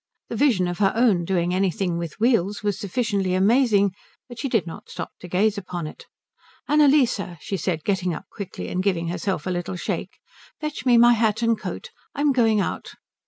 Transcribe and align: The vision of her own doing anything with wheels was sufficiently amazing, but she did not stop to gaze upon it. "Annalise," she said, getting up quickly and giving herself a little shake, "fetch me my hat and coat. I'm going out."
The 0.29 0.35
vision 0.35 0.67
of 0.67 0.79
her 0.79 0.93
own 0.95 1.25
doing 1.25 1.53
anything 1.53 1.99
with 1.99 2.19
wheels 2.19 2.63
was 2.63 2.79
sufficiently 2.79 3.35
amazing, 3.35 3.93
but 4.27 4.39
she 4.39 4.49
did 4.49 4.65
not 4.65 4.89
stop 4.89 5.11
to 5.19 5.27
gaze 5.27 5.59
upon 5.59 5.85
it. 5.85 6.07
"Annalise," 6.67 7.19
she 7.39 7.55
said, 7.55 7.83
getting 7.83 8.11
up 8.11 8.25
quickly 8.31 8.69
and 8.69 8.81
giving 8.81 9.09
herself 9.09 9.45
a 9.45 9.51
little 9.51 9.75
shake, 9.75 10.17
"fetch 10.59 10.87
me 10.87 10.97
my 10.97 11.13
hat 11.13 11.43
and 11.43 11.55
coat. 11.55 11.91
I'm 12.15 12.31
going 12.31 12.59
out." 12.59 12.95